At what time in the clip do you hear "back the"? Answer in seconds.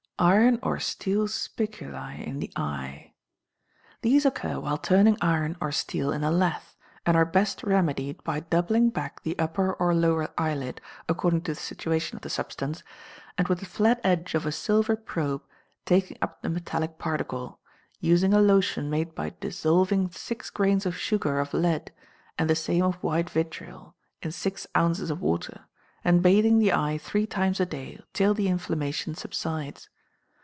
8.91-9.33